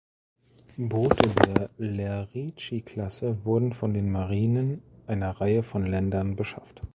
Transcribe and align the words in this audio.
Boote 0.79 1.29
der 1.45 1.69
"Lerici"-Klasse 1.77 3.45
wurden 3.45 3.71
von 3.71 3.93
den 3.93 4.11
Marinen 4.11 4.81
einer 5.05 5.29
Reihe 5.29 5.61
von 5.61 5.85
Ländern 5.85 6.35
beschafft. 6.35 6.81